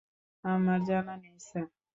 [0.43, 1.67] আমার জানা নেই স্যার।